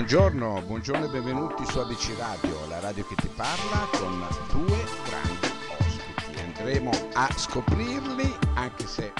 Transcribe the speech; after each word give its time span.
Buongiorno, 0.00 0.62
buongiorno 0.62 1.04
e 1.04 1.08
benvenuti 1.08 1.62
su 1.66 1.78
ABC 1.78 2.16
Radio, 2.16 2.66
la 2.68 2.80
radio 2.80 3.06
che 3.06 3.16
ti 3.16 3.28
parla 3.28 3.86
con 3.98 4.26
due 4.50 4.82
grandi 5.04 5.46
ospiti. 5.78 6.40
Andremo 6.40 6.90
a 7.12 7.28
scoprirli 7.36 8.34
anche 8.54 8.86
se 8.86 9.12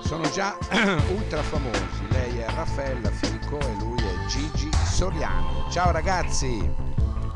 sono 0.00 0.26
già 0.30 0.56
ultra 1.12 1.42
famosi. 1.42 2.08
Lei 2.12 2.38
è 2.38 2.46
Raffaella 2.48 3.10
Fico 3.10 3.58
e 3.58 3.74
lui 3.74 4.00
è 4.00 4.26
Gigi 4.26 4.72
Soriano. 4.72 5.68
Ciao 5.70 5.90
ragazzi! 5.90 6.60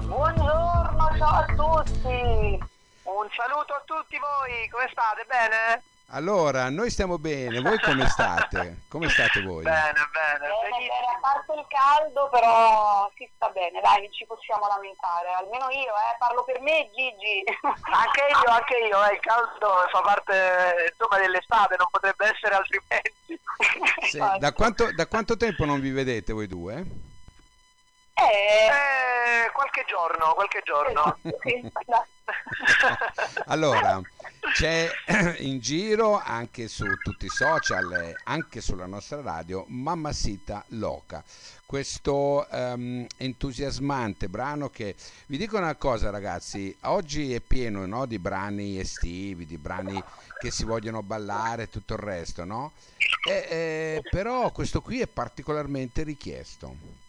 Buongiorno, 0.00 1.10
ciao 1.18 1.36
a 1.36 1.44
tutti! 1.44 2.08
Un 2.08 3.28
saluto 3.36 3.74
a 3.74 3.82
tutti 3.84 4.16
voi, 4.16 4.70
come 4.70 4.88
state? 4.90 5.26
Bene? 5.28 5.82
Allora, 6.10 6.70
noi 6.70 6.88
stiamo 6.88 7.18
bene, 7.18 7.60
voi 7.60 7.78
come 7.78 8.08
state? 8.08 8.82
Come 8.88 9.10
state 9.10 9.42
voi? 9.42 9.64
Bene, 9.64 10.08
bene. 10.12 10.46
Parte 11.26 11.54
il 11.58 11.66
caldo, 11.66 12.28
però 12.28 13.10
si 13.16 13.28
sta 13.34 13.48
bene, 13.48 13.80
dai, 13.80 14.02
non 14.02 14.12
ci 14.12 14.24
possiamo 14.26 14.68
lamentare. 14.68 15.32
Almeno 15.32 15.68
io, 15.70 15.90
eh, 15.90 16.14
parlo 16.20 16.44
per 16.44 16.60
me, 16.60 16.88
Gigi. 16.94 17.42
Anche 17.90 18.26
io, 18.30 18.48
anche 18.48 18.76
io, 18.76 19.04
eh, 19.04 19.14
il 19.14 19.20
caldo 19.20 19.88
fa 19.90 20.00
parte 20.02 20.88
insomma 20.92 21.18
dell'estate, 21.20 21.74
non 21.78 21.88
potrebbe 21.90 22.26
essere 22.32 22.54
altrimenti. 22.54 23.40
Sì, 24.06 24.22
da, 24.38 24.52
quanto, 24.52 24.92
da 24.92 25.06
quanto 25.08 25.36
tempo 25.36 25.64
non 25.64 25.80
vi 25.80 25.90
vedete 25.90 26.32
voi 26.32 26.46
due? 26.46 26.74
Eh, 28.14 28.66
Eh, 28.66 29.50
qualche 29.52 29.84
giorno, 29.88 30.32
qualche 30.34 30.62
giorno. 30.64 31.16
esatto, 31.22 31.38
sì, 31.42 31.72
dai. 31.86 32.04
Allora, 33.46 34.00
c'è 34.52 34.90
in 35.40 35.58
giro 35.58 36.18
anche 36.18 36.68
su 36.68 36.84
tutti 37.02 37.26
i 37.26 37.30
social, 37.30 38.14
anche 38.24 38.60
sulla 38.60 38.86
nostra 38.86 39.20
radio, 39.20 39.64
Mammasita 39.68 40.64
Loca. 40.68 41.22
Questo 41.64 42.48
ehm, 42.48 43.06
entusiasmante 43.16 44.28
brano 44.28 44.70
che 44.70 44.94
vi 45.26 45.36
dico 45.36 45.56
una 45.56 45.74
cosa 45.74 46.10
ragazzi, 46.10 46.74
oggi 46.82 47.34
è 47.34 47.40
pieno 47.40 47.84
no, 47.86 48.06
di 48.06 48.18
brani 48.18 48.78
estivi, 48.78 49.46
di 49.46 49.58
brani 49.58 50.02
che 50.38 50.50
si 50.50 50.64
vogliono 50.64 51.02
ballare 51.02 51.64
e 51.64 51.70
tutto 51.70 51.94
il 51.94 52.00
resto, 52.00 52.44
no? 52.44 52.72
E, 53.28 53.46
eh, 53.48 54.02
però 54.10 54.52
questo 54.52 54.80
qui 54.80 55.00
è 55.00 55.06
particolarmente 55.06 56.02
richiesto. 56.02 57.04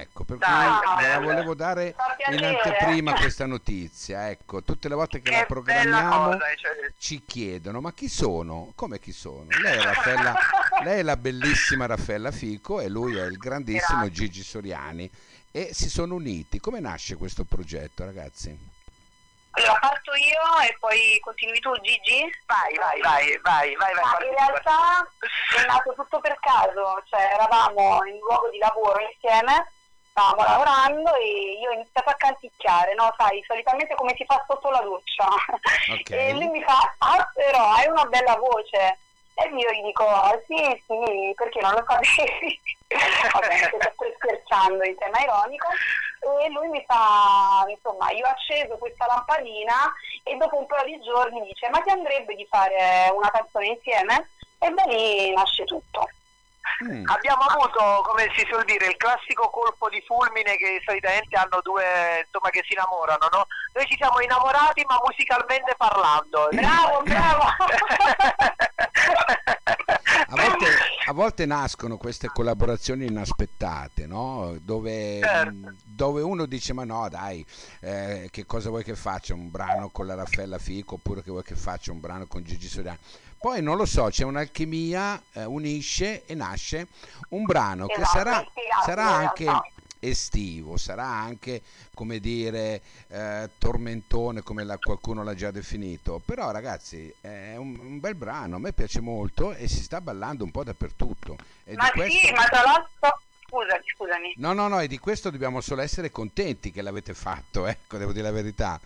Ecco, 0.00 0.24
per 0.24 0.38
cui 0.38 1.02
ve 1.02 1.08
la 1.08 1.20
volevo 1.20 1.54
dare 1.54 1.94
in 2.30 2.44
anteprima 2.44 3.14
questa 3.14 3.46
notizia. 3.46 4.30
Ecco, 4.30 4.62
tutte 4.62 4.88
le 4.88 4.94
volte 4.94 5.20
che, 5.20 5.30
la 5.30 5.36
Che 5.36 5.46
bella 5.46 5.46
programmiamo 5.46 6.24
cosa, 6.30 6.54
cioè, 6.56 6.92
ci 6.98 7.24
chiedono 7.24 7.80
ma 7.80 7.92
chi 7.92 8.08
sono? 8.08 8.72
Come 8.74 8.98
chi 8.98 9.12
sono? 9.12 9.46
Lei 9.60 9.78
è, 9.78 9.82
Raffaella, 9.82 10.36
lei 10.82 10.98
è 10.98 11.02
la 11.02 11.16
bellissima 11.16 11.86
Raffaella 11.86 12.30
Fico 12.30 12.80
e 12.80 12.88
lui 12.88 13.16
è 13.16 13.24
il 13.24 13.36
grandissimo 13.36 14.04
Grazie. 14.04 14.12
Gigi 14.12 14.42
Soriani 14.42 15.10
e 15.50 15.70
si 15.72 15.88
sono 15.88 16.14
uniti. 16.14 16.58
Come 16.58 16.80
nasce 16.80 17.16
questo 17.16 17.44
progetto, 17.44 18.04
ragazzi? 18.04 18.72
Allora, 19.56 19.78
parto 19.78 20.10
io 20.14 20.68
e 20.68 20.76
poi 20.80 21.20
continui 21.20 21.60
tu, 21.60 21.70
Gigi? 21.80 22.28
Vai, 22.46 22.74
vai, 22.74 23.00
vai, 23.00 23.38
vai, 23.40 23.74
vai, 23.76 23.94
vai. 23.94 24.02
Parti, 24.02 24.26
in 24.26 24.34
realtà 24.34 25.08
è 25.56 25.66
nato 25.66 25.94
tutto 25.94 26.18
per 26.18 26.36
caso, 26.40 27.00
cioè 27.08 27.30
eravamo 27.34 28.04
in 28.04 28.14
un 28.14 28.18
luogo 28.18 28.50
di 28.50 28.58
lavoro 28.58 28.98
insieme, 28.98 29.70
stavamo 30.14 30.44
lavorando 30.44 31.12
e 31.16 31.58
io 31.60 31.70
ho 31.70 31.72
iniziato 31.72 32.08
a 32.08 32.14
canticchiare, 32.14 32.94
no? 32.94 33.12
Sai, 33.18 33.42
solitamente 33.46 33.96
come 33.96 34.14
si 34.16 34.24
fa 34.24 34.42
sotto 34.46 34.70
la 34.70 34.80
doccia. 34.80 35.26
Ok. 35.26 36.10
E 36.14 36.32
lui 36.32 36.46
mi 36.46 36.62
fa, 36.62 36.94
ah 36.98 37.28
però 37.34 37.70
hai 37.72 37.88
una 37.88 38.04
bella 38.04 38.36
voce. 38.36 38.98
E 39.36 39.48
io 39.48 39.70
gli 39.72 39.82
dico, 39.82 40.06
"Ah, 40.06 40.38
sì, 40.46 40.54
sì, 40.86 41.32
perché 41.34 41.60
non 41.60 41.72
lo 41.72 41.84
sapevi? 41.88 42.60
Vabbè, 43.32 43.56
sto 43.92 44.04
scherzando 44.16 44.84
in 44.84 44.96
tema 44.96 45.18
ironico. 45.20 45.66
E 46.40 46.48
lui 46.50 46.68
mi 46.68 46.84
fa, 46.86 47.64
insomma, 47.68 48.10
io 48.12 48.24
ho 48.24 48.30
acceso 48.30 48.76
questa 48.78 49.06
lampadina 49.06 49.92
e 50.22 50.36
dopo 50.36 50.56
un 50.58 50.66
paio 50.66 50.84
di 50.84 51.02
giorni 51.02 51.42
dice, 51.42 51.68
ma 51.70 51.80
ti 51.80 51.90
andrebbe 51.90 52.36
di 52.36 52.46
fare 52.48 53.10
una 53.12 53.30
canzone 53.30 53.66
insieme? 53.66 54.30
E 54.58 54.70
da 54.70 54.84
lì 54.84 55.32
nasce 55.34 55.64
tutto. 55.64 56.08
Mm, 56.82 57.04
Abbiamo 57.06 57.42
avuto, 57.42 58.02
come 58.02 58.26
si 58.34 58.44
suol 58.50 58.64
dire, 58.64 58.86
il 58.86 58.96
classico 58.96 59.48
colpo 59.50 59.88
di 59.88 60.02
fulmine 60.06 60.56
che 60.56 60.82
solitamente 60.84 61.36
hanno 61.36 61.60
due, 61.62 62.24
insomma, 62.26 62.50
che 62.50 62.64
si 62.66 62.72
innamorano, 62.72 63.28
no? 63.30 63.46
Noi 63.74 63.86
ci 63.86 63.94
siamo 63.96 64.20
innamorati 64.20 64.82
ma 64.88 64.98
musicalmente 65.04 65.74
parlando. 65.76 66.48
Bravo, 66.50 67.02
bravo! 67.02 67.44
A 70.26 70.36
volte, 70.36 70.66
a 71.06 71.12
volte 71.12 71.46
nascono 71.46 71.96
queste 71.96 72.28
collaborazioni 72.28 73.06
inaspettate, 73.06 74.06
no? 74.06 74.56
dove, 74.60 75.20
Certo. 75.20 75.74
dove 75.84 76.22
uno 76.22 76.46
dice 76.46 76.72
ma 76.72 76.84
no 76.84 77.08
dai, 77.08 77.44
eh, 77.80 78.28
che 78.30 78.46
cosa 78.46 78.68
vuoi 78.70 78.84
che 78.84 78.94
faccia? 78.96 79.34
Un 79.34 79.50
brano 79.50 79.90
con 79.90 80.06
la 80.06 80.14
Raffaella 80.14 80.58
Fico 80.58 80.94
oppure 80.94 81.22
che 81.22 81.30
vuoi 81.30 81.42
che 81.42 81.54
faccia 81.56 81.92
un 81.92 82.00
brano 82.00 82.26
con 82.26 82.42
Gigi 82.42 82.68
Soriano? 82.68 82.98
Poi 83.44 83.60
non 83.60 83.76
lo 83.76 83.84
so, 83.84 84.06
c'è 84.06 84.24
un'alchimia, 84.24 85.22
eh, 85.34 85.44
unisce 85.44 86.24
e 86.24 86.34
nasce 86.34 86.86
un 87.28 87.42
brano 87.42 87.84
che 87.86 88.00
Esatto, 88.00 88.08
sarà, 88.08 88.46
spiegabile, 88.48 88.82
sarà 88.86 89.02
in 89.02 89.28
anche 89.28 89.70
estivo, 89.98 90.78
sarà 90.78 91.04
anche 91.04 91.60
come 91.92 92.20
dire 92.20 92.80
eh, 93.08 93.50
tormentone 93.58 94.40
come 94.40 94.64
la- 94.64 94.78
qualcuno 94.78 95.22
l'ha 95.22 95.34
già 95.34 95.50
definito, 95.50 96.22
però 96.24 96.52
ragazzi 96.52 97.14
è 97.20 97.56
un, 97.56 97.78
un 97.78 98.00
bel 98.00 98.14
brano, 98.14 98.56
a 98.56 98.58
me 98.58 98.72
piace 98.72 99.02
molto 99.02 99.52
e 99.52 99.68
si 99.68 99.82
sta 99.82 100.00
ballando 100.00 100.42
un 100.44 100.50
po' 100.50 100.64
dappertutto. 100.64 101.36
E 101.64 101.74
ma 101.74 101.84
di 101.84 101.90
questo- 102.00 102.26
sì, 102.26 102.32
ma 102.32 102.44
tra 102.46 102.62
l'altro... 102.62 103.20
Scusami, 103.46 103.82
scusami. 103.94 104.32
No, 104.38 104.54
no, 104.54 104.68
no, 104.68 104.80
e 104.80 104.88
di 104.88 104.98
questo 104.98 105.28
dobbiamo 105.28 105.60
solo 105.60 105.82
essere 105.82 106.10
contenti 106.10 106.70
che 106.72 106.80
l'avete 106.80 107.12
fatto, 107.12 107.66
ecco, 107.66 107.98
devo 107.98 108.12
dire 108.12 108.24
la 108.24 108.32
verità. 108.32 108.80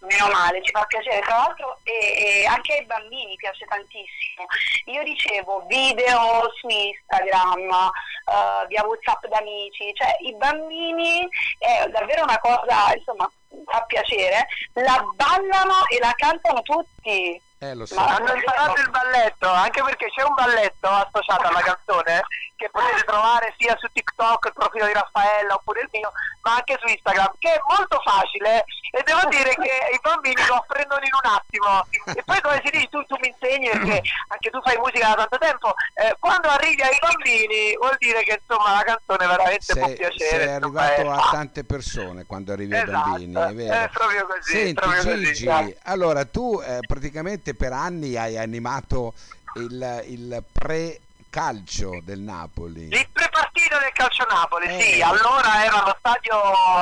Meno 0.00 0.28
male, 0.28 0.62
ci 0.62 0.70
fa 0.70 0.84
piacere. 0.84 1.20
Tra 1.20 1.36
l'altro 1.36 1.78
e, 1.82 2.42
e 2.42 2.46
anche 2.46 2.74
ai 2.74 2.84
bambini 2.84 3.34
piace 3.36 3.64
tantissimo. 3.66 4.46
Io 4.86 5.02
ricevo 5.02 5.64
video 5.66 6.50
su 6.54 6.68
Instagram, 6.68 7.70
eh, 7.70 8.66
via 8.68 8.86
WhatsApp 8.86 9.26
d'amici, 9.26 9.92
cioè 9.94 10.16
i 10.20 10.34
bambini 10.36 11.28
è 11.58 11.88
davvero 11.88 12.22
una 12.22 12.38
cosa, 12.38 12.94
insomma, 12.94 13.30
fa 13.66 13.82
piacere, 13.86 14.46
la 14.74 15.04
ballano 15.14 15.86
e 15.90 15.98
la 15.98 16.12
cantano 16.16 16.62
tutti. 16.62 17.42
Eh, 17.60 17.74
lo 17.74 17.86
so. 17.86 17.94
Ma- 17.96 18.14
Hanno 18.16 18.34
imparato 18.34 18.80
il 18.80 18.90
balletto, 18.90 19.48
anche 19.50 19.82
perché 19.82 20.06
c'è 20.14 20.22
un 20.22 20.34
balletto 20.34 20.88
associato 20.88 21.48
alla 21.48 21.60
canzone 21.60 22.22
che 22.54 22.68
potete 22.70 23.02
trovare 23.04 23.54
sia 23.58 23.76
su 23.78 23.86
TikTok, 23.92 24.46
il 24.46 24.52
profilo 24.52 24.86
di 24.86 24.92
Raffaella 24.92 25.54
oppure 25.54 25.80
il 25.82 25.88
mio, 25.92 26.10
ma 26.42 26.54
anche 26.56 26.76
su 26.80 26.86
Instagram, 26.88 27.34
che 27.38 27.54
è 27.54 27.60
molto 27.68 28.00
facile 28.02 28.64
e 28.90 29.02
devo 29.04 29.28
dire 29.28 29.54
che 29.54 29.70
i 29.92 29.98
bambini 30.02 30.42
lo 30.46 30.54
apprendono 30.56 31.02
in 31.04 31.10
un 31.14 31.30
attimo. 31.30 31.86
E 32.18 32.22
poi 32.24 32.40
come 32.40 32.60
si 32.64 32.70
dice, 32.70 32.88
tu, 32.88 33.02
tu 33.06 33.16
mi 33.20 33.28
insegni 33.28 33.68
perché 33.70 34.02
anche 34.28 34.50
tu 34.50 34.60
fai 34.62 34.76
musica 34.78 35.08
da 35.08 35.14
tanto 35.26 35.38
tempo, 35.38 35.74
eh, 35.94 36.16
quando 36.18 36.48
arrivi 36.48 36.82
ai 36.82 36.98
bambini 37.00 37.76
vuol 37.76 37.94
dire 37.98 38.22
che 38.24 38.40
insomma 38.42 38.74
la 38.74 38.82
canzone 38.82 39.26
veramente 39.26 39.74
può 39.74 39.86
Sei, 39.86 39.96
piacere. 39.96 40.42
sei 40.42 40.48
arrivato 40.54 41.00
eh. 41.02 41.08
a 41.10 41.28
tante 41.30 41.64
persone 41.64 42.24
quando 42.24 42.52
arrivi 42.52 42.74
ai 42.74 42.82
Esatto, 42.82 43.08
bambini, 43.10 43.34
è 43.34 43.54
vero. 43.54 43.74
è 43.84 43.88
proprio 43.90 44.26
così, 44.26 44.50
Senti 44.52 44.74
proprio 44.74 45.02
così, 45.02 45.24
Gigi, 45.26 45.44
dai. 45.44 45.76
allora 45.84 46.24
tu 46.24 46.60
eh, 46.64 46.78
praticamente 46.86 47.47
per 47.54 47.72
anni 47.72 48.16
hai 48.16 48.36
animato 48.36 49.14
il, 49.56 50.04
il 50.06 50.44
pre-calcio 50.52 52.00
del 52.02 52.20
Napoli. 52.20 52.84
Il 52.84 53.08
prepartito 53.12 53.78
del 53.78 53.92
Calcio 53.92 54.24
Napoli, 54.30 54.66
Eh. 54.66 54.80
sì, 54.80 55.02
allora 55.02 55.64
era 55.64 55.84
lo 55.84 55.96
stadio 55.98 56.34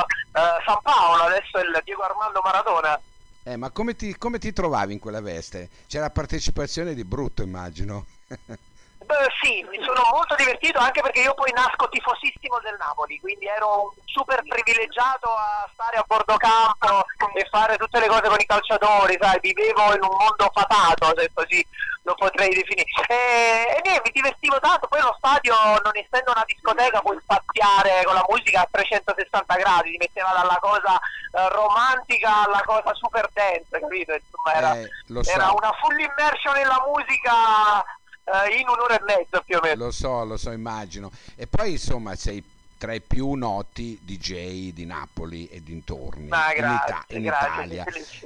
eh, 0.05 0.63
San 0.65 0.79
Paolo, 0.81 1.23
adesso 1.23 1.57
è 1.57 1.61
il 1.61 1.81
Diego 1.83 2.01
Armando 2.03 2.41
Maradona. 2.43 2.99
Eh, 3.43 3.55
ma 3.55 3.69
come 3.69 3.95
ti, 3.95 4.17
come 4.17 4.39
ti 4.39 4.51
trovavi 4.51 4.93
in 4.93 4.99
quella 4.99 5.21
veste? 5.21 5.69
C'era 5.87 6.09
partecipazione 6.09 6.93
di 6.93 7.03
brutto, 7.05 7.43
immagino. 7.43 8.05
Beh, 9.07 9.31
sì, 9.41 9.65
mi 9.71 9.81
sono 9.85 10.01
molto 10.11 10.35
divertito 10.35 10.79
anche 10.79 10.99
perché 11.01 11.21
io 11.21 11.33
poi 11.33 11.49
nasco 11.53 11.87
tifosissimo 11.87 12.59
del 12.59 12.75
Napoli, 12.77 13.17
quindi 13.21 13.45
ero 13.45 13.93
super 14.03 14.43
privilegiato 14.45 15.29
a 15.31 15.65
stare 15.71 15.95
a 15.95 16.03
bordo 16.05 16.35
campo 16.35 17.05
e 17.33 17.47
fare 17.49 17.77
tutte 17.77 17.99
le 18.01 18.07
cose 18.07 18.27
con 18.27 18.37
i 18.37 18.45
calciatori, 18.45 19.17
sai, 19.19 19.39
vivevo 19.39 19.95
in 19.95 20.03
un 20.03 20.11
mondo 20.11 20.51
fatato, 20.53 21.13
se 21.15 21.31
così 21.33 21.65
lo 22.03 22.15
potrei 22.15 22.49
definire. 22.49 22.83
E, 23.07 23.77
e 23.77 23.81
niente, 23.85 24.01
mi 24.03 24.11
divertivo 24.11 24.59
tanto, 24.59 24.87
poi 24.87 24.99
lo 24.99 25.15
stadio, 25.17 25.55
non 25.55 25.95
essendo 25.95 26.31
una 26.31 26.43
discoteca, 26.45 26.99
puoi 26.99 27.17
spaziare 27.21 28.03
con 28.03 28.13
la 28.13 28.25
musica 28.27 28.59
a 28.61 28.67
360 28.69 29.55
gradi, 29.55 29.91
ti 29.91 29.97
metteva 29.99 30.33
dalla 30.33 30.57
cosa 30.59 30.99
eh, 30.99 31.47
romantica 31.49 32.43
alla 32.43 32.61
cosa 32.65 32.93
super 32.93 33.29
dance, 33.31 33.67
capito? 33.69 34.11
Insomma, 34.11 34.53
era, 34.53 34.75
Eh, 34.75 34.89
so. 35.23 35.31
era 35.31 35.51
una 35.51 35.71
full 35.79 35.97
immersion 35.97 36.55
nella 36.55 36.83
musica 36.87 37.85
eh, 38.27 38.57
in 38.59 38.67
un'ora 38.67 38.99
e 38.99 39.03
mezza 39.03 39.41
più 39.41 39.57
o 39.57 39.59
meno. 39.61 39.85
Lo 39.85 39.91
so, 39.91 40.23
lo 40.25 40.37
so, 40.37 40.51
immagino. 40.51 41.11
E 41.35 41.47
poi 41.47 41.71
insomma 41.71 42.15
sei 42.15 42.43
tra 42.77 42.93
i 42.93 43.01
più 43.01 43.33
noti 43.33 43.99
DJ 44.03 44.71
di 44.71 44.85
Napoli 44.85 45.47
e 45.47 45.63
dintorni 45.63 46.27
Ma 46.27 46.53
in, 46.53 46.57
grazie, 46.59 46.85
Ita- 46.85 47.05
in 47.15 47.23
grazie, 47.23 47.47
Italia. 47.47 47.83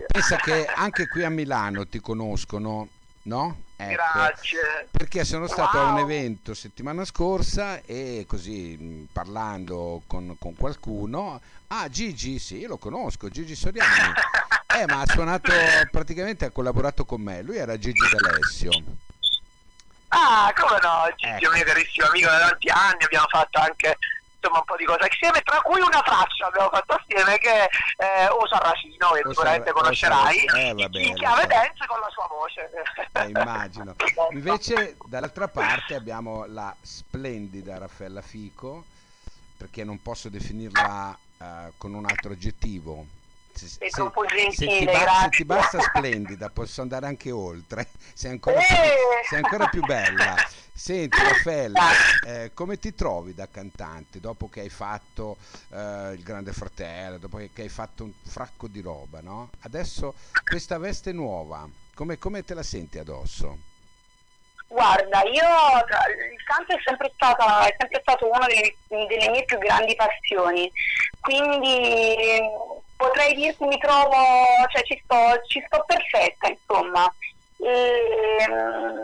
Pensa 0.07 0.35
che 0.37 0.65
anche 0.65 1.07
qui 1.07 1.23
a 1.23 1.29
Milano 1.29 1.87
ti 1.87 1.99
conoscono, 2.01 2.87
no? 3.23 3.61
Ecco, 3.77 3.95
Grazie. 4.13 4.87
perché 4.91 5.23
sono 5.23 5.47
stato 5.47 5.79
a 5.79 5.85
un 5.85 5.93
Wow. 5.95 6.03
evento 6.03 6.53
settimana 6.53 7.03
scorsa 7.03 7.81
e 7.83 8.25
così 8.27 9.07
parlando 9.11 10.03
con, 10.05 10.35
con 10.37 10.53
qualcuno, 10.55 11.41
ah 11.67 11.89
Gigi, 11.89 12.37
sì, 12.37 12.61
lo 12.67 12.77
conosco, 12.77 13.27
Gigi 13.29 13.55
Soriani, 13.55 13.89
eh, 14.79 14.85
ma 14.85 15.01
ha 15.01 15.07
suonato 15.07 15.51
praticamente, 15.89 16.45
ha 16.45 16.51
collaborato 16.51 17.05
con 17.05 17.21
me, 17.21 17.41
lui 17.41 17.57
era 17.57 17.75
Gigi 17.79 18.03
D'Alessio. 18.07 18.69
Ah, 20.13 20.53
come 20.55 20.77
no, 20.81 21.07
Gigi 21.15 21.25
è 21.25 21.35
Ecco. 21.35 21.47
un 21.47 21.53
mio 21.53 21.63
carissimo 21.63 22.07
amico 22.07 22.29
da 22.29 22.39
tanti 22.39 22.69
anni, 22.69 23.03
abbiamo 23.03 23.27
fatto 23.29 23.59
anche 23.59 23.97
insomma 24.41 24.59
un 24.59 24.65
po' 24.65 24.75
di 24.75 24.85
cose 24.85 25.07
assieme, 25.07 25.41
tra 25.41 25.61
cui 25.61 25.79
una 25.79 26.01
traccia 26.01 26.47
abbiamo 26.47 26.69
fatto 26.69 26.93
assieme 26.93 27.37
che 27.37 27.69
eh, 27.97 28.27
O 28.27 28.47
Sarracino, 28.47 29.11
che 29.11 29.21
sicuramente 29.29 29.71
conoscerai, 29.71 30.45
eh, 30.55 30.73
vabbè, 30.73 30.99
in 30.99 31.13
chiave 31.15 31.45
dance 31.45 31.85
con 31.85 31.99
la 31.99 32.09
sua 32.09 32.27
voce. 32.27 32.69
Eh, 33.13 33.27
immagino. 33.27 33.95
Invece 34.31 34.97
dall'altra 35.05 35.47
parte 35.47 35.95
abbiamo 35.95 36.45
la 36.47 36.75
splendida 36.81 37.77
Raffaella 37.77 38.21
Fico, 38.21 38.83
perché 39.55 39.83
non 39.83 40.01
posso 40.01 40.27
definirla 40.27 41.17
eh, 41.37 41.71
con 41.77 41.93
un 41.93 42.05
altro 42.05 42.31
aggettivo. 42.31 43.05
Se, 43.53 43.67
Sei 43.67 43.89
se- 43.89 44.65
gentile, 44.65 44.91
ti, 44.91 45.03
ba- 45.05 45.21
se 45.23 45.29
ti 45.29 45.45
basta 45.45 45.79
splendida, 45.81 46.49
posso 46.49 46.81
andare 46.81 47.05
anche 47.07 47.31
oltre. 47.31 47.87
Sei 48.13 48.31
ancora, 48.31 48.57
più, 48.57 48.75
Eh! 48.75 48.95
sei 49.29 49.37
ancora 49.39 49.67
più 49.67 49.81
bella. 49.81 50.35
Senti 50.73 51.17
Raffaella, 51.21 51.81
eh, 52.25 52.51
come 52.53 52.77
ti 52.79 52.93
trovi 52.95 53.33
da 53.33 53.47
cantante 53.49 54.19
dopo 54.19 54.49
che 54.49 54.61
hai 54.61 54.69
fatto 54.69 55.37
eh, 55.71 56.13
il 56.13 56.23
Grande 56.23 56.53
Fratello, 56.53 57.17
dopo 57.17 57.37
che 57.53 57.61
hai 57.61 57.69
fatto 57.69 58.03
un 58.05 58.11
fracco 58.25 58.67
di 58.67 58.81
roba, 58.81 59.19
no? 59.21 59.49
Adesso 59.61 60.15
questa 60.43 60.77
veste 60.77 61.11
nuova, 61.11 61.67
come, 61.93 62.17
come 62.17 62.43
te 62.43 62.53
la 62.53 62.63
senti 62.63 62.97
addosso? 62.97 63.69
Guarda, 64.67 65.21
io 65.23 65.43
il 65.43 66.43
canto 66.45 66.73
è 66.73 66.79
sempre, 66.85 67.11
stata, 67.13 67.67
è 67.67 67.75
sempre 67.77 67.99
stato 68.01 68.29
una 68.31 68.47
delle, 68.47 68.73
delle 69.05 69.29
mie 69.29 69.43
più 69.43 69.57
grandi 69.57 69.93
passioni, 69.95 70.71
quindi 71.19 72.39
potrei 73.01 73.33
dirti 73.33 73.65
mi 73.65 73.79
trovo, 73.79 74.13
cioè 74.69 74.83
ci 74.83 75.01
sto, 75.03 75.41
ci 75.47 75.63
sto 75.65 75.83
perfetta, 75.87 76.47
insomma. 76.47 77.11
E, 77.57 78.45
mm, 78.47 78.97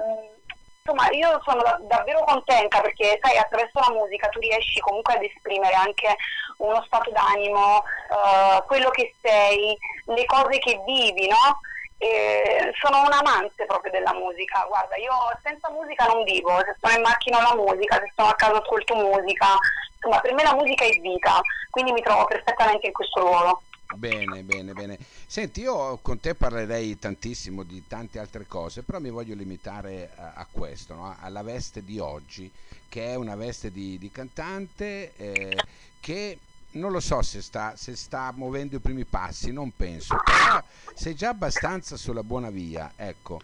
insomma, 0.81 1.09
io 1.09 1.41
sono 1.43 1.63
da- 1.63 1.79
davvero 1.81 2.23
contenta 2.23 2.79
perché, 2.81 3.19
sai, 3.21 3.37
attraverso 3.37 3.79
la 3.79 3.95
musica 3.95 4.29
tu 4.29 4.39
riesci 4.39 4.79
comunque 4.81 5.15
ad 5.15 5.23
esprimere 5.23 5.73
anche 5.73 6.15
uno 6.57 6.83
stato 6.85 7.09
d'animo, 7.09 7.83
eh, 8.11 8.63
quello 8.67 8.89
che 8.91 9.15
sei, 9.21 9.75
le 10.05 10.25
cose 10.25 10.59
che 10.59 10.79
vivi, 10.85 11.27
no? 11.27 11.59
E 11.99 12.71
sono 12.79 13.01
un 13.01 13.11
amante 13.11 13.65
proprio 13.65 13.91
della 13.91 14.13
musica, 14.13 14.63
guarda, 14.67 14.95
io 14.97 15.11
senza 15.41 15.71
musica 15.71 16.05
non 16.05 16.23
vivo, 16.23 16.55
se 16.59 16.75
sono 16.79 16.93
in 16.95 17.01
macchina 17.01 17.41
la 17.41 17.55
musica, 17.55 17.95
se 17.95 18.11
sono 18.15 18.29
a 18.29 18.35
casa 18.35 18.61
ascolto 18.61 18.93
musica, 18.93 19.57
insomma 19.95 20.19
per 20.19 20.33
me 20.33 20.43
la 20.43 20.53
musica 20.53 20.85
è 20.85 20.91
vita, 20.99 21.41
quindi 21.71 21.91
mi 21.93 22.01
trovo 22.01 22.25
perfettamente 22.25 22.85
in 22.85 22.93
questo 22.93 23.21
ruolo. 23.21 23.63
Bene, 23.95 24.43
bene, 24.43 24.73
bene. 24.73 24.97
Senti, 25.25 25.61
io 25.61 25.97
con 25.97 26.19
te 26.19 26.35
parlerei 26.35 26.99
tantissimo 26.99 27.63
di 27.63 27.85
tante 27.87 28.19
altre 28.19 28.45
cose, 28.45 28.83
però 28.83 28.99
mi 28.99 29.09
voglio 29.09 29.33
limitare 29.33 30.11
a, 30.15 30.33
a 30.35 30.47
questo, 30.51 30.93
no? 30.93 31.15
alla 31.19 31.41
veste 31.41 31.83
di 31.83 31.97
oggi, 31.97 32.51
che 32.89 33.07
è 33.07 33.15
una 33.15 33.35
veste 33.35 33.71
di, 33.71 33.97
di 33.97 34.11
cantante 34.11 35.13
eh, 35.15 35.57
che 35.99 36.37
non 36.71 36.91
lo 36.91 36.99
so 36.99 37.21
se 37.21 37.41
sta, 37.41 37.75
se 37.75 37.95
sta 37.95 38.31
muovendo 38.35 38.75
i 38.75 38.79
primi 38.79 39.05
passi, 39.05 39.51
non 39.51 39.75
penso, 39.75 40.15
però 40.23 40.61
sei 40.93 41.15
già 41.15 41.29
abbastanza 41.29 41.97
sulla 41.97 42.23
buona 42.23 42.49
via, 42.49 42.91
ecco. 42.95 43.39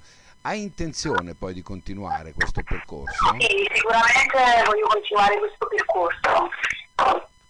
Hai 0.46 0.62
intenzione 0.62 1.36
poi 1.36 1.54
di 1.54 1.62
continuare 1.62 2.34
questo 2.34 2.64
percorso? 2.64 3.34
Sì, 3.40 3.66
sicuramente 3.74 4.64
voglio 4.66 4.88
continuare 4.88 5.40
questo 5.40 5.68
percorso. 5.68 6.50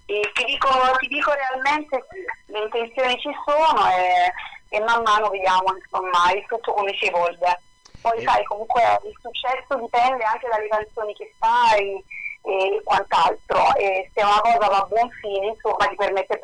E 0.06 0.32
ti 0.34 0.44
dico, 0.46 0.70
ti 1.00 1.08
dico 1.08 1.32
realmente 1.34 2.06
le 2.54 2.64
intenzioni 2.64 3.18
ci 3.20 3.32
sono 3.46 3.88
e, 3.90 4.32
e 4.70 4.80
man 4.82 5.02
mano 5.02 5.30
vediamo 5.30 5.74
insomma 5.76 6.32
il 6.32 6.46
tutto 6.48 6.74
come 6.74 6.96
si 7.00 7.06
evolve. 7.08 7.60
Poi 8.02 8.18
E- 8.20 8.24
sai, 8.24 8.44
comunque 8.46 8.82
il 9.04 9.18
successo 9.22 9.80
dipende 9.80 10.24
anche 10.24 10.48
dalle 10.50 10.68
canzoni 10.68 11.14
che 11.14 11.34
fai 11.40 12.04
e 12.46 12.82
quant'altro 12.84 13.74
e 13.76 14.12
se 14.14 14.22
una 14.22 14.42
cosa 14.42 14.68
va 14.68 14.80
a 14.80 14.86
buon 14.86 15.10
fine 15.22 15.48
insomma 15.48 15.88
ti 15.88 15.96
permette 15.96 16.38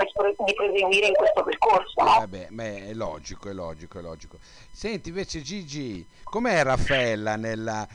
di 0.46 0.54
proseguire 0.54 1.08
in 1.08 1.14
questo 1.14 1.44
percorso. 1.44 2.02
no? 2.02 2.20
Vabbè, 2.20 2.48
ma 2.52 2.64
è 2.64 2.94
logico, 2.94 3.50
è 3.50 3.54
logico, 3.54 4.00
è 4.00 4.02
logico. 4.02 4.38
Senti 4.72 5.10
invece 5.10 5.42
Gigi, 5.42 6.08
com'è 6.24 6.64
Raffaella 6.64 7.36
nella, 7.36 7.86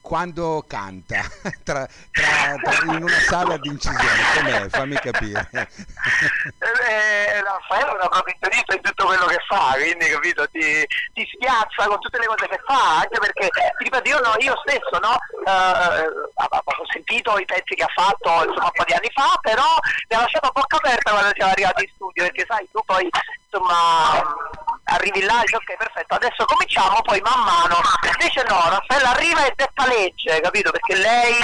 quando 0.00 0.64
canta 0.66 1.22
tra, 1.64 1.86
tra- 2.10 2.56
tra- 2.62 2.94
in 2.94 3.02
una 3.02 3.20
sala 3.20 3.56
di 3.56 3.68
incisione? 3.68 4.22
Com'è? 4.36 4.68
Fammi 4.68 4.94
capire. 4.96 5.48
Eh, 5.52 7.42
Raffaele 7.42 7.90
è 7.90 7.94
una 7.94 8.08
professionista 8.08 8.74
in 8.74 8.80
tutto 8.80 9.06
quello 9.06 9.26
che 9.26 9.38
fa, 9.46 9.72
quindi 9.74 10.06
capito, 10.06 10.48
ti, 10.48 10.86
ti 11.12 11.28
spiazza 11.34 11.86
con 11.86 11.98
tutte 12.00 12.18
le 12.18 12.26
cose 12.26 12.48
che 12.48 12.60
fa, 12.66 12.98
anche 13.00 13.18
perché 13.18 13.48
ripeto, 13.78 14.08
io, 14.08 14.20
no, 14.20 14.34
io 14.38 14.54
stesso 14.64 14.98
no, 15.00 15.18
eh, 15.46 16.06
ho 16.34 16.86
sentito 16.90 17.38
i 17.38 17.44
pezzi 17.44 17.74
che 17.74 17.84
ha 17.84 17.92
fatto 17.94 18.48
insomma, 18.48 18.64
un 18.64 18.70
po' 18.72 18.84
di 18.84 18.92
anni 18.92 19.10
fa, 19.12 19.38
però 19.40 19.66
mi 20.08 20.16
ha 20.16 20.20
lasciato 20.20 20.48
a 20.48 20.52
bocca 20.52 20.76
aperta 20.76 21.10
quando 21.10 21.32
siamo 21.34 21.52
arrivati 21.52 21.82
in 21.84 21.90
studio, 21.94 22.22
perché 22.24 22.44
sai, 22.48 22.68
tu 22.70 22.80
poi 22.84 23.08
insomma 23.48 24.64
arrivi 24.88 25.22
là 25.22 25.40
dici 25.40 25.54
ok 25.54 25.76
perfetto, 25.76 26.14
adesso 26.14 26.44
cominciamo, 26.44 27.00
poi 27.02 27.20
man 27.20 27.40
mano, 27.44 27.80
invece 28.12 28.42
no, 28.48 28.68
Raffaella 28.68 29.10
arriva 29.10 29.44
e 29.46 29.52
detta 29.56 29.86
legge, 29.86 30.40
capito? 30.40 30.70
Perché 30.70 30.94
lei 30.96 31.34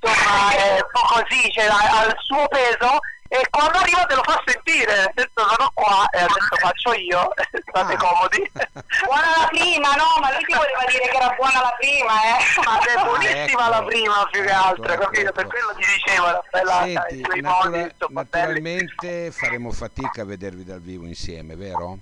insomma 0.00 0.50
è 0.56 0.72
un 0.80 0.88
po' 0.92 1.06
così, 1.20 1.50
cioè, 1.52 1.66
ha, 1.66 2.00
ha 2.00 2.04
il 2.06 2.14
suo 2.18 2.46
peso 2.48 2.98
e 3.28 3.44
quando 3.50 3.78
arriva 3.78 4.04
te 4.06 4.14
lo 4.14 4.22
fa 4.22 4.40
sentire, 4.46 5.12
senso 5.16 5.48
sono 5.48 5.70
qua 5.74 6.06
e 6.10 6.18
adesso 6.20 6.54
faccio 6.60 6.92
io, 6.94 7.28
state 7.68 7.94
Ah. 7.94 7.96
comodi. 7.98 8.50
Buona 9.04 9.30
la 9.40 9.46
prima, 9.48 9.90
no? 9.98 10.06
Ma 10.22 10.30
lui 10.32 10.44
ti 10.44 10.54
voleva 10.54 10.84
dire 10.88 11.08
che 11.10 11.16
era 11.16 11.34
buona 11.36 11.60
la 11.60 11.74
prima, 11.76 12.12
eh? 12.22 12.38
Ma 12.64 12.78
è 12.80 12.94
buonissima 13.04 13.60
Ecco. 13.62 13.68
la 13.70 13.82
prima 13.84 14.28
più 14.30 14.42
che 14.42 14.48
Ecco, 14.50 14.62
altro, 14.64 14.92
ecco, 14.92 15.04
capito? 15.04 15.32
Per 15.32 15.46
quello 15.48 15.74
ti 15.74 15.84
dicevo, 15.84 16.26
Raffaella, 16.30 16.82
Senti, 16.82 17.24
suoi 17.24 17.40
natura- 17.40 17.68
modi, 17.78 17.94
naturalmente 18.08 19.30
faremo 19.32 19.70
fatica 19.72 20.22
a 20.22 20.24
vedervi 20.24 20.64
dal 20.64 20.80
vivo 20.80 21.04
insieme, 21.06 21.56
vero? 21.56 21.98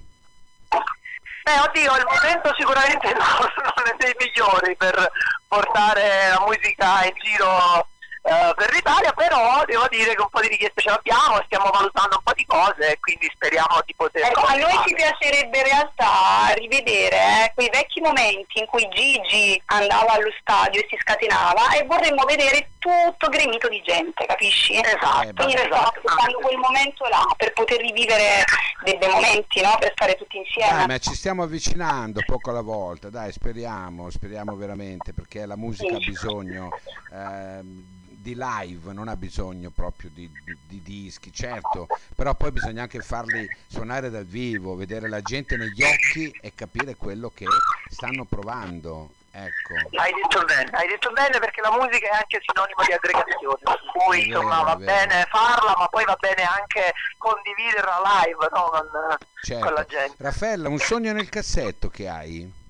Beh, 1.45 1.61
oddio, 1.61 1.97
il 1.97 2.07
momento 2.07 2.55
sicuramente 2.57 3.13
no, 3.13 3.23
non 3.39 3.87
è 3.87 3.95
dei 3.99 4.15
migliori 4.19 4.75
per 4.77 5.11
portare 5.47 6.29
la 6.29 6.41
musica 6.47 7.05
in 7.05 7.13
giro 7.23 7.89
eh, 8.27 8.55
per 8.57 8.73
l'Italia, 8.73 9.13
però 9.13 9.63
devo 9.67 9.87
dire 9.91 10.15
che 10.15 10.23
un 10.23 10.29
po' 10.31 10.41
di 10.41 10.49
richieste 10.49 10.81
ce 10.81 10.89
l'abbiamo, 10.89 11.43
stiamo 11.45 11.69
valutando 11.71 12.17
un 12.17 12.23
po' 12.25 12.33
di 12.33 12.47
cose 12.47 12.93
e 12.93 12.99
quindi 13.01 13.31
speriamo 13.35 13.81
di 13.85 13.95
poter... 13.95 14.25
Ecco, 14.25 14.41
a 14.41 14.55
noi 14.57 14.73
ci 14.87 14.95
piacerebbe 14.95 15.59
in 15.59 15.65
realtà 15.65 16.55
rivedere 16.57 17.17
eh, 17.45 17.53
quei 17.55 17.69
vecchi 17.71 18.01
momenti 18.01 18.61
in 18.61 18.67
cui 18.67 18.89
Gigi 18.95 19.61
andava 19.67 20.13
allo 20.15 20.33
stadio 20.41 20.81
e 20.81 20.87
si 20.89 20.97
scatenava 21.01 21.75
e 21.77 21.85
vorremmo 21.85 22.25
vedere 22.25 22.71
tutto 22.79 23.29
gremito 23.29 23.69
di 23.69 23.83
gente, 23.85 24.25
capisci? 24.25 24.75
Esatto, 24.81 25.29
Eh, 25.29 25.33
Quindi 25.35 25.55
noi 25.55 25.65
stiamo 25.69 25.83
esatto. 25.85 26.01
aspettando 26.05 26.39
quel 26.41 26.57
momento 26.59 27.05
là 27.09 27.27
per 27.37 27.53
poter 27.53 27.81
rivivere 27.81 28.45
dei 28.85 28.97
bei 28.97 29.09
momenti, 29.11 29.61
no? 29.61 29.77
Per 29.79 29.93
stare 29.93 30.15
tutti 30.17 30.39
insieme. 30.39 30.73
Dai, 30.79 30.87
ma 30.87 30.99
ci 30.99 31.15
stiamo 31.15 31.43
avvicinando 31.43 32.21
poco 32.25 32.49
alla 32.51 32.61
volta, 32.63 33.11
dai, 33.11 33.33
speriamo, 33.33 34.09
speriamo 34.11 34.57
veramente, 34.57 35.13
perché 35.13 35.45
la 35.47 35.57
musica 35.57 35.97
ha 35.97 36.01
Sì. 36.01 36.07
bisogno 36.11 36.69
ehm, 37.13 37.93
di 38.25 38.35
live, 38.35 38.91
non 38.95 39.09
ha 39.09 39.17
bisogno 39.17 39.69
proprio 39.69 40.09
di, 40.11 40.31
di- 40.45 40.57
di 40.67 40.81
dischi, 40.83 41.31
certo, 41.31 41.87
però 42.17 42.35
poi 42.35 42.53
bisogna 42.53 42.81
anche 42.81 43.01
farli 43.01 43.47
suonare 43.67 44.09
dal 44.09 44.25
vivo, 44.25 44.75
vedere 44.77 45.09
la 45.11 45.21
gente 45.21 45.59
negli 45.59 45.83
occhi 45.83 46.35
e 46.41 46.55
capire 46.55 46.97
quello 46.97 47.31
che 47.35 47.45
stanno 47.91 48.25
provando. 48.25 49.11
Ecco. 49.37 49.75
Hai 49.99 50.13
detto 50.15 50.45
bene, 50.45 50.71
hai 50.73 50.87
detto 50.87 51.11
bene 51.11 51.39
perché 51.41 51.61
la 51.61 51.73
musica 51.73 52.07
è 52.09 52.15
anche 52.15 52.41
sinonimo 52.47 52.83
di 52.87 52.93
aggregazione, 52.93 53.59
per 53.65 53.81
cui 53.93 54.27
vero, 54.29 54.41
insomma 54.41 54.63
va 54.63 54.77
bene 54.77 55.27
farla, 55.29 55.75
ma 55.77 55.89
poi 55.89 56.05
va 56.05 56.17
bene 56.19 56.43
anche 56.45 56.93
condividerla 57.19 58.01
live 58.23 58.49
no? 58.53 58.71
con, 58.71 59.17
Certo. 59.43 59.65
con 59.65 59.75
la 59.75 59.85
gente. 59.85 60.15
Raffaella, 60.23 60.69
un 60.69 60.79
sogno 60.79 61.13
nel 61.13 61.29
cassetto 61.29 61.89
che 61.91 62.09
hai? 62.09 62.63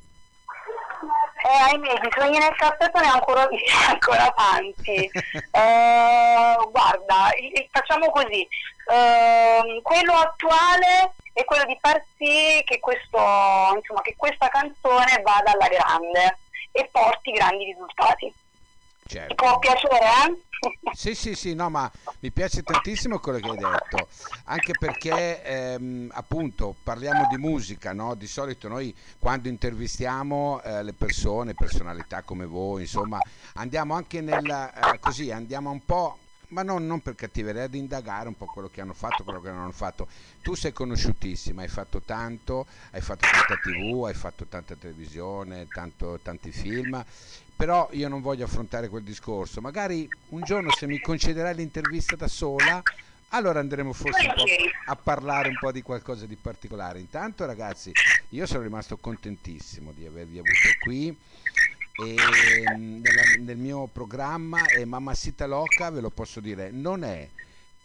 Eh, 1.44 1.60
ahimè, 1.68 1.92
i 1.92 2.12
sogni 2.18 2.38
nel 2.38 2.56
cassetto 2.56 3.00
ne 3.00 3.08
ho 3.08 3.12
ancora, 3.12 3.46
ancora 3.88 4.32
tanti. 4.34 5.10
Eh, 5.54 6.56
guarda, 6.70 7.30
facciamo 7.70 8.10
così. 8.10 8.46
Ehm, 8.90 9.82
quello 9.82 10.14
attuale 10.14 11.14
è 11.32 11.44
quello 11.44 11.64
di 11.64 11.78
far 11.80 12.02
sì 12.16 12.60
che, 12.64 12.80
questo, 12.80 13.18
insomma, 13.76 14.00
che 14.02 14.14
questa 14.16 14.48
canzone 14.48 15.22
vada 15.22 15.52
alla 15.52 15.68
grande 15.68 16.38
e 16.72 16.88
porti 16.90 17.30
grandi 17.30 17.64
risultati. 17.66 18.32
Certo. 19.06 19.34
Può 19.34 19.58
piacere, 19.58 19.99
eh? 19.99 20.42
Sì, 20.94 21.14
sì, 21.14 21.34
sì, 21.34 21.54
no, 21.54 21.68
ma 21.68 21.90
mi 22.20 22.30
piace 22.30 22.62
tantissimo 22.62 23.18
quello 23.18 23.38
che 23.38 23.50
hai 23.50 23.56
detto, 23.56 24.08
anche 24.44 24.75
perché 24.75 25.42
ehm, 25.42 26.11
appunto 26.14 26.75
parliamo 26.82 27.25
di 27.25 27.37
musica, 27.37 27.92
no? 27.92 28.14
Di 28.14 28.26
solito 28.26 28.68
noi 28.68 28.94
quando 29.18 29.49
intervistiamo 29.49 30.62
eh, 30.62 30.82
le 30.82 30.94
persone, 30.94 31.54
personalità 31.54 32.23
come 32.23 32.46
voi, 32.46 32.82
insomma, 32.82 33.20
andiamo 33.54 33.94
anche 33.94 34.20
nel, 34.23 34.49
eh, 34.49 34.99
così, 35.00 35.30
andiamo 35.30 35.70
un 35.70 35.84
po' 35.84 36.18
ma 36.49 36.62
non, 36.62 36.87
non, 36.87 37.00
per 37.00 37.14
cattiveria, 37.16 37.64
ad 37.64 37.75
indagare 37.75 38.28
un 38.28 38.37
po' 38.37 38.46
quello 38.46 38.68
che 38.68 38.80
hanno 38.80 38.92
fatto, 38.94 39.25
quello 39.25 39.40
che 39.40 39.50
non 39.50 39.62
hanno 39.62 39.73
fatto. 39.73 40.06
Tu 40.40 40.54
sei 40.54 40.73
conosciutissima, 40.73 41.62
hai 41.62 41.68
fatto 41.68 42.00
tanto, 42.02 42.66
hai 42.92 43.00
fatto 43.00 43.26
tanta 43.26 43.56
tv, 43.56 44.04
hai 44.04 44.14
fatto 44.14 44.46
tanta 44.46 44.76
televisione, 44.76 45.70
tanto, 45.73 46.20
tanti 46.20 46.52
film, 46.52 47.02
però 47.56 47.88
io 47.92 48.08
non 48.08 48.20
voglio 48.20 48.44
affrontare 48.44 48.88
quel 48.88 49.02
discorso. 49.02 49.61
Magari 49.61 50.08
un 50.30 50.42
giorno 50.42 50.70
se 50.70 50.87
mi 50.87 51.00
concederai 51.00 51.54
l'intervista 51.54 52.16
da 52.16 52.28
sola, 52.28 52.82
allora 53.28 53.61
andremo 53.61 53.92
forse 53.92 54.28
a 54.87 54.96
parlare 54.96 55.49
un 55.49 55.56
po' 55.58 55.73
di 55.73 55.82
qualcosa 55.82 56.26
di 56.26 56.37
particolare. 56.37 57.00
Intanto 57.00 57.46
ragazzi, 57.46 57.92
io 58.30 58.46
sono 58.46 58.62
rimasto 58.62 58.96
contentissimo 58.96 59.92
di 59.92 60.06
avervi 60.06 60.38
avuto 60.38 60.68
qui 60.80 61.16
e 61.96 62.16
mm, 62.76 63.02
nella, 63.02 63.23
nel 63.38 63.56
mio 63.56 63.87
programma 63.87 64.66
e 64.66 64.84
Mamma 64.84 65.14
Sita 65.14 65.46
Loca 65.46 65.90
ve 65.90 66.00
lo 66.00 66.11
posso 66.11 66.40
dire 66.40 66.70
non 66.73 67.04
è 67.04 67.28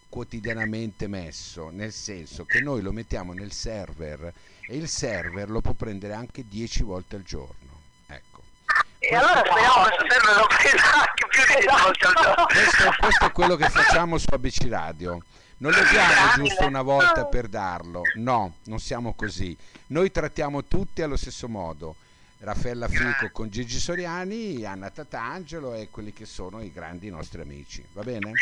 quotidianamente 0.08 1.06
messo 1.06 1.70
nel 1.70 1.92
senso 1.92 2.44
che 2.44 2.60
noi 2.60 2.82
lo 2.82 2.90
mettiamo 2.90 3.32
nel 3.32 3.52
server 3.52 4.32
e 4.66 4.76
il 4.76 4.88
server 4.88 5.48
lo 5.48 5.60
può 5.60 5.74
prendere 5.74 6.14
anche 6.14 6.44
10 6.48 6.82
volte 6.82 7.14
al 7.14 7.22
giorno 7.22 7.69
e 9.10 9.16
allora 9.16 9.42
speriamo 9.44 9.82
che 9.82 9.96
questo 9.96 10.06
server 10.08 10.36
lo 10.36 10.46
prenda 10.46 10.94
anche 10.94 11.26
più 11.26 11.42
di 11.42 11.54
10 11.54 11.82
volte 11.82 12.06
al 12.06 12.14
giorno 12.14 12.46
questo, 12.46 12.94
questo 13.00 13.24
è 13.24 13.32
quello 13.32 13.56
che 13.56 13.68
facciamo 13.68 14.18
su 14.18 14.26
ABC 14.30 14.68
Radio. 14.68 15.22
Non 15.56 15.72
lo 15.72 15.82
diamo 15.90 16.32
giusto 16.36 16.64
una 16.64 16.82
volta 16.82 17.26
per 17.26 17.48
darlo. 17.48 18.02
No 18.14 18.54
non 18.66 18.78
siamo 18.78 19.14
così. 19.14 19.56
Noi 19.88 20.12
trattiamo 20.12 20.64
tutti 20.64 21.02
allo 21.02 21.16
stesso 21.16 21.48
modo. 21.48 21.96
Raffaella 22.38 22.86
Fico 22.86 23.30
con 23.32 23.50
Gigi 23.50 23.80
Soriani, 23.80 24.64
Anna 24.64 24.90
Tatangelo 24.90 25.74
e 25.74 25.88
quelli 25.90 26.12
che 26.12 26.24
sono 26.24 26.62
i 26.62 26.72
grandi 26.72 27.10
nostri 27.10 27.40
amici. 27.40 27.84
Va 27.92 28.02
bene? 28.02 28.32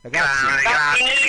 Ragazzi, 0.00 0.44
grazie, 0.62 1.28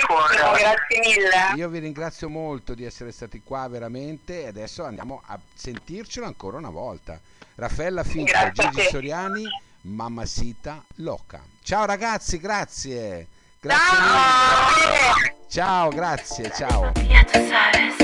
grazie 0.58 0.98
mille. 0.98 1.54
Io 1.54 1.68
vi 1.68 1.78
ringrazio 1.78 2.28
molto 2.28 2.74
di 2.74 2.84
essere 2.84 3.12
stati 3.12 3.42
qua 3.44 3.68
veramente. 3.68 4.42
E 4.42 4.48
adesso 4.48 4.84
andiamo 4.84 5.22
a 5.24 5.38
sentircelo 5.54 6.26
ancora 6.26 6.56
una 6.56 6.70
volta. 6.70 7.20
Raffaella 7.58 8.04
Fico, 8.04 8.30
Gigi 8.52 8.82
Soriani, 8.88 9.44
Mamma 9.80 10.24
Sita 10.24 10.80
Loca. 10.96 11.42
Ciao 11.60 11.86
ragazzi, 11.86 12.38
grazie. 12.38 13.26
Grazie 13.58 13.98
mille. 13.98 15.36
Ciao, 15.48 15.88
grazie, 15.88 16.52
ciao. 16.54 16.92
Ya 17.08 17.24
tú 17.24 17.40
sabes, 17.48 17.96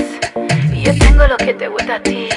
yo 0.73 0.93
tengo 0.97 1.25
lo 1.25 1.37
que 1.37 1.53
te 1.53 1.69
gusta 1.69 1.95
a 1.95 2.03
ti. 2.03 2.27